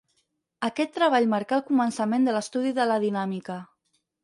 [0.67, 3.63] Aquest treball marcà el començament de l'estudi de la dinàmica.